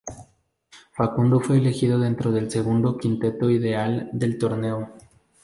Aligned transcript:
Facundo 0.93 1.39
fue 1.39 1.59
elegido 1.59 1.99
dentro 1.99 2.31
del 2.31 2.49
segundo 2.49 2.97
quinteto 2.97 3.51
ideal 3.51 4.09
del 4.11 4.39
torneo. 4.39 4.95